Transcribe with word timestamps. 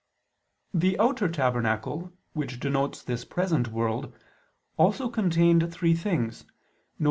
The 0.73 0.97
outer 0.99 1.29
tabernacle, 1.29 2.11
which 2.33 2.59
denotes 2.59 3.03
this 3.03 3.23
present 3.23 3.67
world, 3.67 4.11
also 4.75 5.09
contained 5.11 5.71
three 5.71 5.93
things, 5.93 6.41
viz. 6.97 6.99